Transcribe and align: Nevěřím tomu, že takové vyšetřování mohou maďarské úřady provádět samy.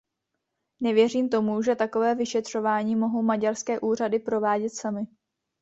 Nevěřím 0.79 1.29
tomu, 1.29 1.61
že 1.61 1.75
takové 1.75 2.15
vyšetřování 2.15 2.95
mohou 2.95 3.21
maďarské 3.21 3.79
úřady 3.79 4.19
provádět 4.19 4.69
samy. 4.69 5.03